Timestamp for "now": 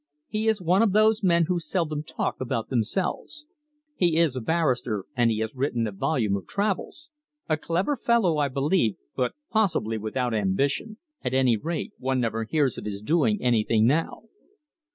13.85-14.23